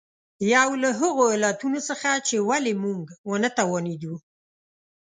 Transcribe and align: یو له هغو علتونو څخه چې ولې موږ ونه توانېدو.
یو 0.53 0.69
له 0.83 0.89
هغو 0.99 1.23
علتونو 1.33 1.79
څخه 1.89 2.09
چې 2.27 2.35
ولې 2.49 2.73
موږ 2.83 3.03
ونه 3.29 3.49
توانېدو. 3.59 4.15